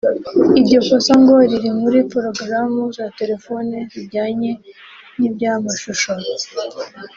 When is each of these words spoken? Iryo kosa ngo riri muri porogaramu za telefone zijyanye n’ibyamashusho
Iryo 0.59 0.79
kosa 0.87 1.13
ngo 1.21 1.33
riri 1.49 1.69
muri 1.81 1.99
porogaramu 2.11 2.81
za 2.97 3.05
telefone 3.19 3.75
zijyanye 3.91 4.51
n’ibyamashusho 5.17 6.11